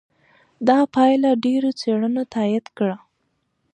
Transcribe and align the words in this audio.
دا 0.67 0.77
پایله 0.95 1.29
ډېرو 1.45 1.69
څېړنو 1.79 2.23
تایید 2.33 2.65
کړه. 2.77 2.97